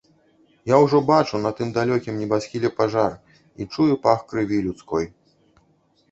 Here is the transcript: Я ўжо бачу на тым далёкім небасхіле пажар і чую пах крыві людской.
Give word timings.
Я 0.69 0.77
ўжо 0.83 0.99
бачу 1.09 1.41
на 1.41 1.49
тым 1.59 1.73
далёкім 1.75 2.15
небасхіле 2.21 2.71
пажар 2.79 3.13
і 3.65 3.67
чую 3.75 3.93
пах 4.07 4.19
крыві 4.33 4.57
людской. 4.69 5.05